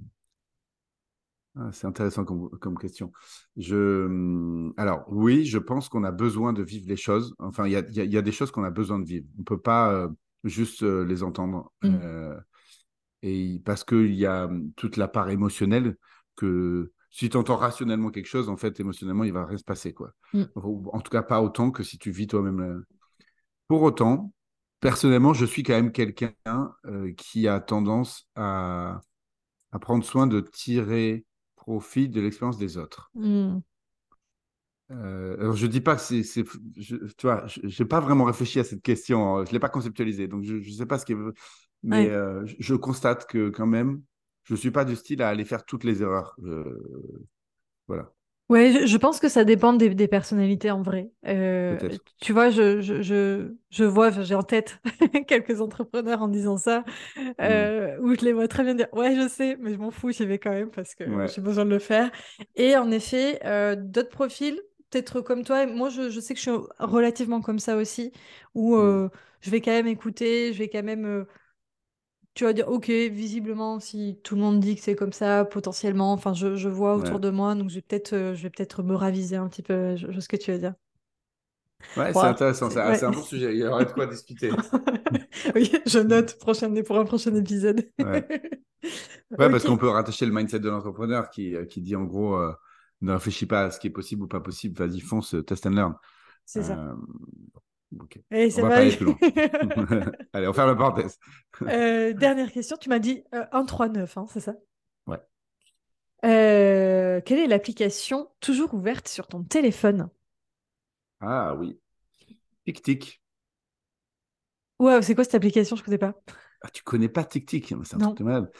[1.57, 3.11] ah, c'est intéressant comme, comme question.
[3.57, 7.35] Je, hmm, alors, oui, je pense qu'on a besoin de vivre les choses.
[7.39, 9.27] Enfin, il y a, y y des choses qu'on a besoin de vivre.
[9.37, 10.09] On ne peut pas euh,
[10.45, 11.73] juste euh, les entendre.
[11.83, 11.99] Mm.
[12.03, 12.37] Euh,
[13.23, 15.97] et parce qu'il y a hum, toute la part émotionnelle
[16.37, 19.93] que si tu entends rationnellement quelque chose, en fait, émotionnellement, il va rien se passer,
[19.93, 20.13] quoi.
[20.35, 20.45] Mm.
[20.57, 22.85] Ou En tout cas, pas autant que si tu vis toi-même.
[23.69, 24.33] Pour autant,
[24.81, 26.35] personnellement, je suis quand même quelqu'un
[26.87, 29.01] euh, qui a tendance à,
[29.73, 31.27] à prendre soin de tirer
[31.57, 33.13] profit de l'expérience des autres.
[33.15, 33.61] Mm.
[34.91, 36.45] Euh, alors, je dis pas que c'est, c'est-
[36.77, 39.45] je- tu vois, je n'ai pas vraiment réfléchi à cette question, hein.
[39.45, 41.17] je ne l'ai pas conceptualisée, donc je ne sais pas ce qui est...
[41.83, 42.11] Mais Ouais.
[42.11, 44.03] euh, je, je constate que quand même,
[44.45, 46.35] je ne suis pas du style à aller faire toutes les erreurs.
[46.43, 47.07] Euh,
[47.87, 48.13] voilà,
[48.49, 51.11] Ouais, je, pense que ça dépend des, des personnalités en vrai.
[51.27, 51.77] Euh,
[52.21, 54.81] tu vois, je, je, je, je vois, j'ai en tête
[55.29, 56.85] quelques entrepreneurs en disant ça,
[57.17, 57.33] Hmm.
[57.41, 60.11] euh, où je les vois très bien dire, ouais, je sais, mais je m'en fous,
[60.11, 62.11] j'y vais quand même parce que Ouais, j'ai besoin de le faire.
[62.57, 66.41] Et en effet, euh, d'autres profils, peut-être comme toi, et moi je, je sais que
[66.41, 68.13] je suis relativement comme ça aussi,
[68.55, 68.81] où hmm.
[68.81, 69.09] euh,
[69.41, 71.27] je vais quand même écouter, je vais quand même...
[72.39, 76.13] tu vas dire, ok, visiblement, si tout le monde dit que c'est comme ça, potentiellement,
[76.13, 77.21] enfin, je, je vois autour Ouais.
[77.21, 79.97] de moi, donc je vais peut-être euh, je vais peut-être me raviser un petit peu,
[79.97, 80.75] je, je vois ce que tu veux dire.
[81.97, 83.05] Ouais, c'est intéressant, c'est ouais.
[83.05, 84.51] un bon sujet, il y aurait de quoi discuter.
[85.55, 87.89] Oui, je note prochaine, pour un prochain épisode.
[88.03, 88.25] Ouais.
[89.39, 92.37] Ouais, parce qu'on peut rattacher le mindset de l'entrepreneur qui, euh, qui dit en gros,
[92.37, 92.53] euh,
[93.03, 95.71] ne réfléchis pas à ce qui est possible ou pas possible, vas-y, fonce, test and
[95.71, 95.95] learn.
[96.45, 96.81] c'est ça.
[97.99, 98.93] Ok, Allez, on va va pas aller aller.
[98.93, 99.21] plus loin.
[100.33, 101.19] Allez, on ferme la parenthèse.
[101.69, 104.55] Euh, dernière question, tu m'as dit euh, 139, hein, c'est ça?
[105.07, 105.19] Ouais.
[106.25, 110.09] Euh, quelle est l'application toujours ouverte sur ton téléphone?
[111.21, 111.81] Ah oui.
[112.67, 113.23] Tic tic.
[114.79, 115.77] Wow, c'est quoi cette application?
[115.77, 116.15] Je connais pas.
[116.63, 118.01] Ah, tu connais pas Tic Tic, c'est un Non.
[118.01, 118.51] truc de malade.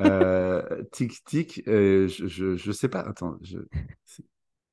[0.00, 3.00] Euh, Tic Tic, euh, je, je, je sais pas.
[3.00, 3.58] Attends, je...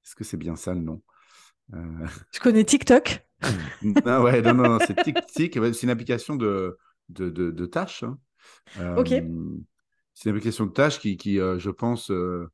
[0.04, 1.02] est-ce que c'est bien ça le nom?
[2.32, 3.24] Je connais TikTok?
[3.82, 4.96] Non, ouais, non, non, non, c'est
[5.58, 6.78] ouais, C'est une application de,
[7.10, 8.04] de, de, de tâches.
[8.04, 8.18] hein.
[8.96, 9.58] Ok, Euh,
[10.14, 12.52] c'est une application de tâches qui, qui euh, je pense, euh,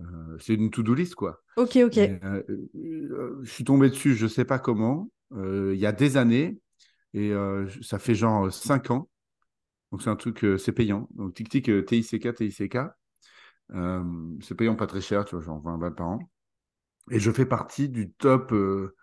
[0.00, 1.42] euh, c'est une to-do list, quoi.
[1.56, 1.96] ok, ok.
[1.96, 2.42] Et, euh,
[2.76, 6.60] euh, je suis tombé dessus, je sais pas comment, euh, il y a des années,
[7.14, 9.08] et euh, ça fait genre 5 ans.
[9.92, 11.08] Donc c'est un truc, euh, c'est payant.
[11.14, 12.78] Donc euh, TICK, TICK.
[13.74, 14.04] Euh,
[14.42, 16.31] c'est payant pas très cher, tu vois, genre 20 balles par an.
[17.10, 18.94] Et je fais partie du top, euh,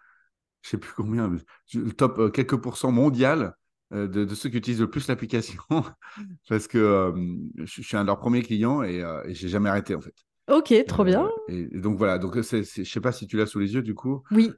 [0.63, 1.29] je sais plus combien,
[1.73, 3.55] le top euh, quelques pourcents mondial
[3.93, 5.62] euh, de, de ceux qui utilisent le plus l'application.
[6.49, 7.13] Parce que euh,
[7.57, 10.15] je, je suis un de leurs premiers clients et, et j'ai jamais arrêté en fait.
[10.47, 11.29] Ok, trop bien.
[11.47, 13.73] Et, et donc voilà, donc c'est, c'est- je sais pas si tu l'as sous les
[13.73, 14.23] yeux du coup.
[14.31, 14.53] Oui,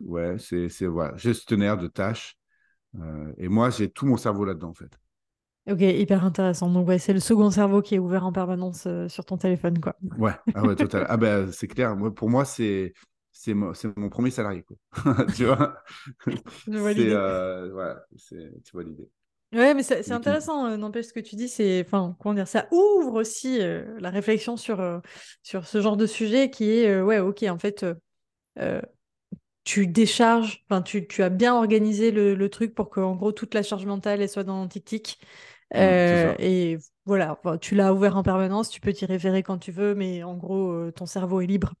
[0.00, 2.36] ouais, c'est, c'est voilà, gestionnaire de tâches.
[3.38, 4.98] Et moi, j'ai tout mon cerveau là-dedans en fait.
[5.68, 6.70] Ok, hyper intéressant.
[6.70, 9.80] Donc, ouais, c'est le second cerveau qui est ouvert en permanence euh, sur ton téléphone,
[9.80, 9.96] quoi.
[10.18, 11.06] Ouais, ah ouais, total.
[11.08, 11.96] Ah ben, c'est clair.
[11.96, 12.92] Moi, pour moi, c'est
[13.32, 14.64] c'est mon, mon, premier salarié.
[14.64, 14.76] Quoi.
[15.36, 15.82] tu vois?
[16.26, 19.08] C'est euh, voilà, tu vois l'idée.
[19.52, 22.68] Ouais, mais c'est intéressant, euh, n'empêche ce que tu dis, c'est, enfin, comment dire, ça
[22.70, 25.00] ouvre aussi euh, la réflexion sur, euh,
[25.42, 27.84] sur ce genre de sujet qui est, ouais, ok, en fait,
[29.64, 33.32] tu décharges, enfin, tu, tu, as bien organisé le, le truc pour que, en gros,
[33.32, 35.20] toute la charge mentale elle soit dans tic-tic.
[35.72, 35.78] Mmh,
[36.40, 40.22] et voilà, tu l'as ouvert en permanence, tu peux t'y référer quand tu veux, mais
[40.24, 41.74] en gros, ton cerveau est libre.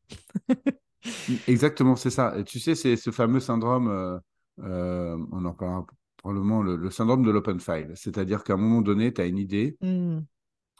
[0.48, 2.34] Mmh, exactement, c'est ça.
[2.38, 4.20] Et tu sais, c'est ce fameux syndrome,
[4.58, 5.86] on en parlera
[6.20, 7.92] probablement le, le syndrome de l'open file.
[7.94, 10.18] C'est-à-dire qu'à un moment donné, tu as une idée, mmh.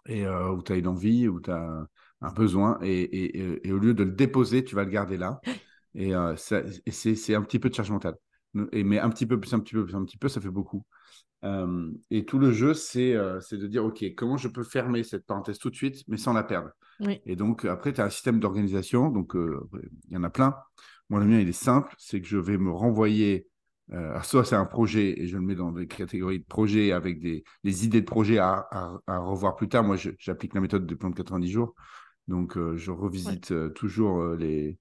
[0.06, 1.86] et, euh, ou tu as une envie, ou tu as
[2.20, 5.40] un, besoin, et, et, au lieu de le déposer, tu vas le garder là.
[5.94, 8.16] Et, euh, c'est un petit peu de charge mentale.
[8.72, 10.50] Et, mais un petit peu plus, un petit peu plus, un petit peu, ça fait
[10.50, 10.84] beaucoup.
[11.44, 15.58] Euh, et tout le jeu, c'est de dire, OK, comment je peux fermer cette parenthèse
[15.58, 16.70] tout de suite, mais sans la perdre?
[17.24, 19.08] Et donc, après, tu as un système d'organisation.
[19.08, 20.54] Donc, il y en a plein.
[21.08, 21.94] Moi, le mien, il est simple.
[21.96, 23.48] C'est que je vais me renvoyer
[23.92, 27.18] euh, soit c'est un projet et je le mets dans des catégories de projet avec
[27.20, 28.68] des, idées de projet à,
[29.08, 29.82] revoir plus tard.
[29.82, 31.74] Moi, j'applique la méthode de plan de 90 jours.
[32.28, 34.78] Donc, euh, je revisite euh, toujours les,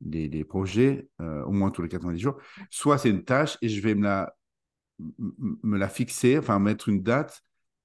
[0.00, 2.36] les, projets, au moins tous les 90 jours.
[2.70, 4.34] Soit c'est une tâche et je vais me la,
[5.18, 7.42] me la fixer, enfin mettre une date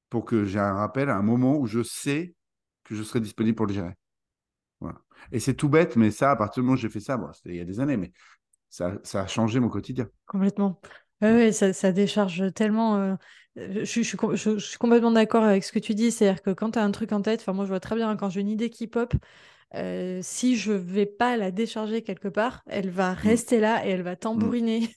[0.09, 2.35] pour que j'ai un rappel à un moment où je sais
[2.83, 3.95] que je serai disponible pour le gérer.
[4.79, 4.99] Voilà.
[5.31, 7.31] Et c'est tout bête, mais ça, à partir du moment où j'ai fait ça, bon,
[7.33, 8.11] c'était il y a des années, mais
[8.69, 10.07] ça, a changé mon quotidien.
[10.25, 10.81] Complètement.
[11.21, 12.97] Oui, ça, décharge tellement.
[12.97, 13.15] Euh,
[13.55, 16.11] je, je, suis complètement d'accord avec ce que tu dis.
[16.11, 18.29] C'est-à-dire que quand tu as un truc en tête, moi je vois très bien quand
[18.29, 19.13] j'ai une idée qui pop,
[19.75, 23.15] euh, si je vais pas la décharger quelque part, elle va mm.
[23.15, 24.89] rester là et elle va tambouriner.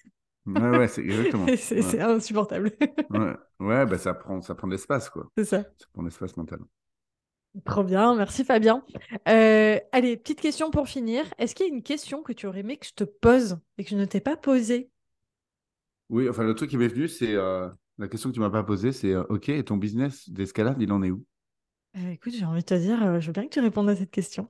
[0.47, 0.57] Mm.
[0.57, 1.47] Ouais, ouais, c'est exactement.
[1.57, 2.73] c'est insupportable.
[3.11, 5.27] ouais, ouais bah, ça prend, ça prend de l'espace, quoi.
[5.39, 5.63] C'est ça.
[5.63, 6.59] Ça prend de l'espace mental.
[7.65, 8.85] Trop bien, merci Fabien.
[9.29, 11.25] Euh, allez, petite question pour finir.
[11.39, 13.85] Est-ce qu'il y a une question que tu aurais aimé que je te pose et
[13.85, 14.91] que je ne t'ai pas posée?
[16.09, 18.65] Oui, enfin, le truc qui m'est venu, c'est euh, la question que tu m'as pas
[18.65, 21.25] posée, c'est OK, et ton business d'escalade, il en est où?
[21.95, 24.49] Écoute, j'ai envie de te dire, je veux bien que tu répondes à cette question.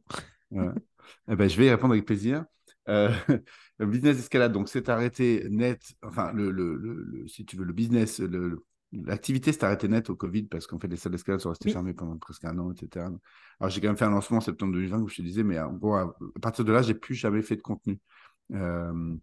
[1.29, 2.45] eh ben, je vais y répondre avec plaisir.
[2.87, 7.73] le business d'escalade, donc, c'est arrêté net, enfin, le, le, le, si tu veux, le
[7.73, 8.65] business, le,
[9.05, 11.95] L'activité s'est arrêtée net au Covid parce qu'en fait, les salles d'escalade sont restées fermées
[11.95, 13.07] pendant presque un an, etc.
[13.59, 15.59] Alors, j'ai quand même fait un lancement en septembre 2020 où je te disais, mais
[15.59, 17.99] en gros, à, partir de là, j'ai plus jamais fait de contenu.
[18.53, 19.17] Euh,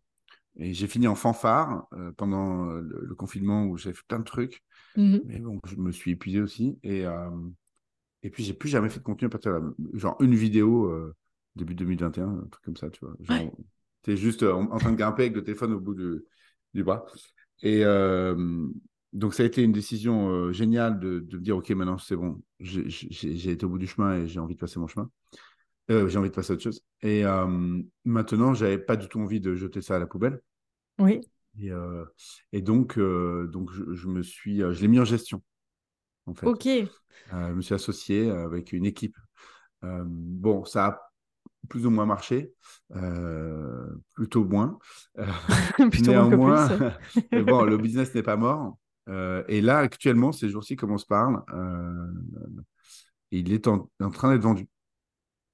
[0.57, 4.62] et j'ai fini en fanfare euh, pendant le, confinement où j'avais fait plein de trucs.
[4.97, 6.77] Mmh mais bon, je me suis épuisé aussi.
[6.84, 7.29] Et, euh,
[8.23, 9.73] et puis, j'ai plus jamais fait de contenu à partir de là.
[9.93, 10.91] Genre une vidéo
[11.55, 13.15] début 2021, un truc comme ça, tu vois.
[13.21, 13.51] Genre,
[14.07, 16.23] es juste en, train de grimper avec le téléphone au bout du,
[16.73, 17.05] du bras.
[17.62, 17.84] Et,
[19.13, 22.41] donc, ça a été une décision euh, géniale de, de, dire, OK, maintenant, c'est bon,
[22.60, 25.10] j'ai été au bout du chemin et j'ai envie de passer mon chemin.
[25.89, 26.81] Euh, j'ai envie de passer à autre chose.
[27.01, 30.39] Et euh, maintenant, j'avais pas du tout envie de jeter ça à la poubelle.
[30.99, 31.19] Oui.
[31.60, 32.05] Et, euh,
[32.53, 35.43] et donc, donc je, me suis, je l'ai mis en gestion.
[36.25, 36.45] En fait.
[36.45, 36.65] Ok.
[36.65, 39.17] je me suis associé avec une équipe.
[39.81, 41.12] bon, ça a
[41.69, 42.53] plus ou moins marché,
[44.15, 44.77] plutôt moins.
[45.91, 46.93] plutôt néanmoins, moins
[47.43, 48.77] bon, le business n'est pas mort.
[49.10, 52.12] Euh, et là, actuellement, ces jours-ci, comme on se parle, euh,
[53.31, 54.67] il est en, train d'être vendu.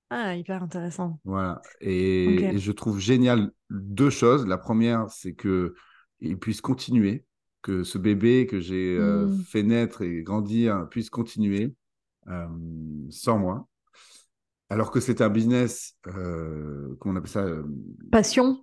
[0.09, 1.19] Ah, hyper intéressant.
[1.25, 1.61] Voilà.
[1.81, 4.47] Et, je trouve génial deux choses.
[4.47, 5.75] La première, c'est que
[6.19, 7.25] il puisse continuer,
[7.67, 9.41] que ce bébé que j'ai euh, hmm.
[9.43, 11.75] fait naître et grandir puisse continuer
[13.09, 13.67] sans moi.
[14.69, 17.45] Alors que c'est un business, comment on appelle ça
[18.11, 18.61] Passion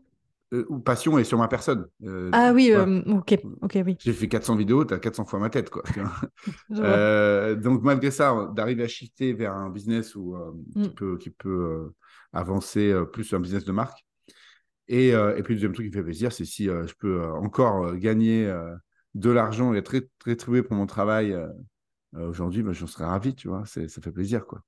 [0.54, 1.86] euh, ou passion est sur ma personne.
[2.04, 3.96] Euh, ah oui, euh, ok, ok, oui.
[3.98, 5.82] J'ai fait 400 vidéos, tu as 400 fois ma tête, quoi.
[7.56, 10.36] donc malgré ça, d'arriver à shifter vers un business où,
[10.74, 10.94] qui mm.
[10.94, 11.92] peut, qui peut
[12.32, 14.04] avancer plus sur un business de marque.
[14.86, 18.52] Et, et puis le deuxième truc qui fait plaisir, c'est si je peux encore gagner
[19.14, 21.36] de l'argent et être rétribué pour mon travail
[22.12, 23.64] aujourd'hui, ben, j'en serais ravi, tu vois.
[23.66, 24.62] Ça fait plaisir, quoi.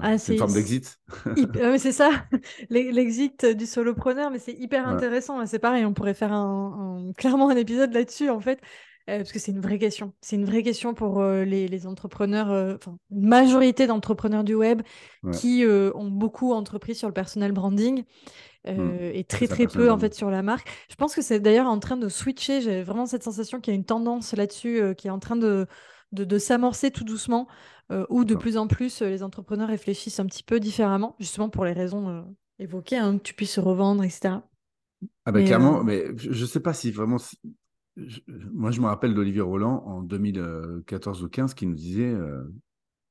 [0.00, 1.00] Ah, c'est une forme d'exit.
[1.78, 2.10] c'est ça,
[2.70, 5.44] l'exit du solopreneur, mais c'est hyper intéressant.
[5.46, 8.60] C'est pareil, on pourrait faire un, clairement un épisode là-dessus, en fait,
[9.08, 10.12] euh, parce que c'est une vraie question.
[10.20, 14.82] C'est une vraie question pour euh, les, entrepreneurs, euh, enfin, une majorité d'entrepreneurs du web
[15.32, 18.04] qui ont beaucoup entrepris sur le personal branding.
[18.66, 18.98] Mmh.
[19.14, 20.68] et très très peu en fait sur la marque.
[20.90, 22.60] Je pense que c'est d'ailleurs en train de switcher.
[22.60, 25.66] J'ai vraiment cette sensation qu'il y a une tendance là-dessus qui est en train de,
[26.12, 27.48] de s'amorcer tout doucement.
[27.90, 31.48] Euh, où de plus en plus euh, les entrepreneurs réfléchissent un petit peu différemment, justement
[31.48, 32.22] pour les raisons euh,
[32.58, 34.34] évoquées, hein, que tu puisses se revendre, etc.
[35.24, 37.16] Ah ben clairement, mais je ne sais pas si vraiment...
[38.52, 42.14] Moi, je me rappelle d'Olivier Roland en 2014 ou 15 qui nous disait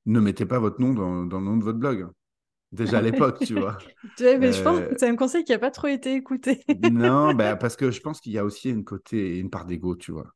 [0.06, 2.08] ne mettez pas votre nom dans, le nom de votre blog.
[2.72, 3.78] Déjà à l'époque, tu vois.
[4.20, 6.64] mais je pense que c'est un conseil qui n'a pas trop été écouté.
[6.92, 9.96] non, bah, parce que je pense qu'il y a aussi une côté, une part d'ego,
[9.96, 10.32] tu vois.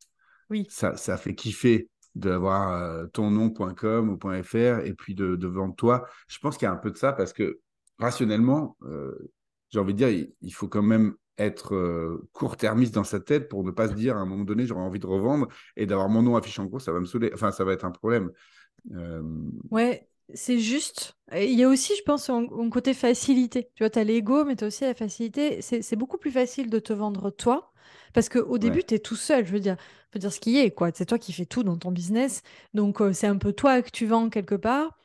[0.50, 0.68] Oui.
[0.70, 5.76] Ça, ça fait kiffer d'avoir euh, ton nom.com ou .fr et puis de, de, vendre
[5.76, 6.06] toi.
[6.28, 7.60] Je pense qu'il y a un peu de ça parce que
[8.00, 9.32] rationnellement, euh,
[9.70, 13.64] j'ai envie de dire, il, faut quand même être euh, court-termiste dans sa tête pour
[13.64, 16.22] ne pas se dire à un moment donné, j'aurais envie de revendre et d'avoir mon
[16.22, 17.32] nom affiché en cours, ça va me saouler.
[17.34, 18.30] Enfin, ça va être un problème.
[19.70, 21.16] Ouais, c'est juste.
[21.34, 23.70] Il y a aussi, je pense, un, côté facilité.
[23.76, 25.62] Tu vois, tu as l'ego, mais tu as aussi la facilité.
[25.62, 27.72] C'est beaucoup plus facile de te vendre toi.
[28.14, 29.46] Parce qu'au début, tu es tout seul.
[29.46, 29.78] Je veux dire,
[30.12, 30.90] faut dire ce qui est, quoi.
[30.94, 32.42] C'est toi qui fais tout dans ton business.
[32.74, 34.98] Donc, euh, c'est un peu toi que tu vends quelque part.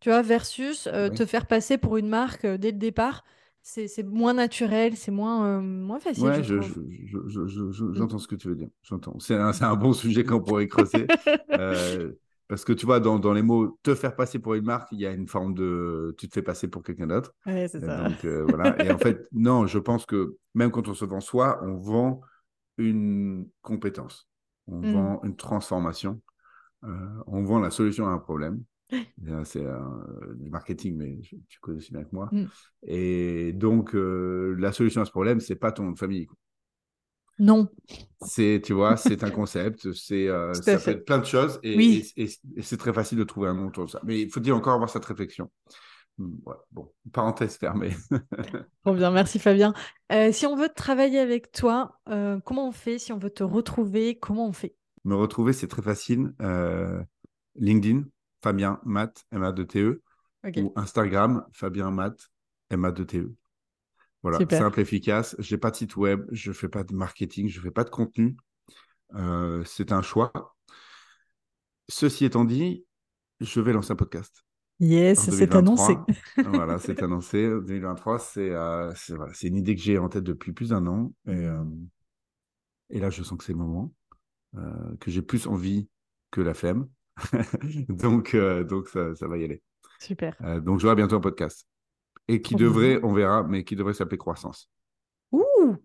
[0.00, 3.24] Tu vois, versus euh, te faire passer pour une marque euh, dès le départ.
[3.66, 6.24] C'est moins naturel, c'est moins, moins facile.
[6.24, 8.68] Ouais, j'entends ce que tu veux dire.
[8.82, 9.18] J'entends.
[9.20, 11.06] C'est un, un, bon sujet qu'on pourrait creuser.
[12.54, 15.00] Parce que tu vois, dans, dans, les mots te faire passer pour une marque, il
[15.00, 17.34] y a une forme de tu te fais passer pour quelqu'un d'autre.
[17.46, 18.08] Ouais, c'est ça.
[18.08, 18.80] Donc, euh, voilà.
[18.80, 22.20] Et en fait, non, je pense que même quand on se vend soi, on vend
[22.78, 24.28] une compétence,
[24.68, 24.92] on mm.
[24.92, 26.22] vend une transformation,
[26.84, 26.88] euh,
[27.26, 28.62] on vend la solution à un problème.
[29.42, 29.66] C'est
[30.36, 32.28] du marketing, mais tu connais aussi bien que moi.
[32.30, 32.44] Mm.
[32.84, 36.28] Et donc, euh, la solution à ce problème, c'est pas ton famille.
[37.38, 37.68] Non.
[38.22, 42.04] C'est, tu vois, c'est un concept, c'est, euh, ça peut être plein de choses et,
[42.62, 44.00] c'est très facile de trouver un nom autour de ça.
[44.04, 45.50] Mais il faut-il encore avoir cette réflexion
[46.18, 46.36] hmm,
[46.70, 47.94] Bon, parenthèse fermée.
[48.84, 49.74] Trop bien, merci Fabien.
[50.12, 52.98] Euh, si on veut travailler avec toi, euh, comment on fait?
[52.98, 54.74] Si on veut te retrouver, comment on fait?
[55.04, 56.32] Me retrouver, c'est très facile.
[57.56, 58.04] LinkedIn,
[58.42, 60.02] Fabien Matt, M-A-D-T-E,
[60.58, 62.30] ou Instagram, Fabien Matt,
[62.70, 63.34] M-A-D-T-E.
[64.24, 65.36] Voilà, simple, efficace.
[65.38, 67.70] Je n'ai pas de site web, je ne fais pas de marketing, je ne fais
[67.70, 68.38] pas de contenu.
[69.14, 70.32] Euh, c'est un choix.
[71.90, 72.86] Ceci étant dit,
[73.40, 74.42] je vais lancer un podcast.
[74.80, 75.94] Yes, c'est annoncé.
[76.46, 77.46] voilà, c'est annoncé.
[77.46, 81.12] 2023, euh, c'est une idée que j'ai en tête depuis plus d'un an.
[81.26, 81.62] Et, euh,
[82.88, 83.92] et, là, je sens que c'est le moment,
[85.00, 85.90] que j'ai plus envie
[86.30, 86.88] que la flemme.
[87.90, 89.62] donc, donc ça, ça, va y aller.
[90.00, 90.34] Super.
[90.62, 91.66] donc, j'aurai bientôt un podcast
[92.28, 94.70] et qui devrait, on verra, mais qui devrait s'appeler croissance.
[95.32, 95.76] Ouh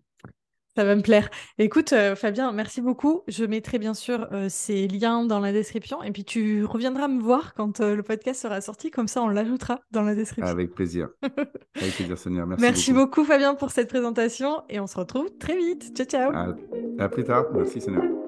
[0.76, 1.28] ça va me plaire.
[1.58, 3.22] Écoute, euh, Fabien, merci beaucoup.
[3.28, 7.20] Je mettrai bien sûr euh, ces liens dans la description et puis tu reviendras me
[7.20, 8.90] voir quand euh, le podcast sera sorti.
[8.90, 10.50] Comme ça, on l'ajoutera dans la description.
[10.50, 11.08] Avec plaisir.
[11.22, 12.46] Avec plaisir, Sonia.
[12.46, 13.24] Merci, merci beaucoup.
[13.24, 15.92] Fabien, pour cette présentation et on se retrouve très vite.
[15.96, 16.32] Ciao, ciao.
[16.32, 16.56] À,
[16.98, 17.46] à plus tard.
[17.52, 18.19] Merci, Sonia.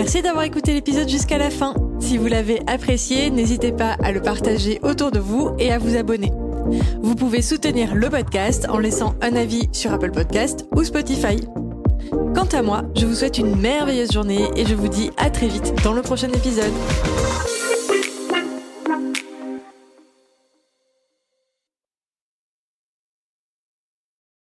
[0.00, 1.74] Merci d'avoir écouté l'épisode jusqu'à la fin.
[2.00, 5.94] Si vous l'avez apprécié, n'hésitez pas à le partager autour de vous et à vous
[5.94, 6.32] abonner.
[7.02, 11.36] Vous pouvez soutenir le podcast en laissant un avis sur Apple Podcast ou Spotify.
[12.34, 15.48] Quant à moi, je vous souhaite une merveilleuse journée et je vous dis à très
[15.48, 16.72] vite dans le prochain épisode.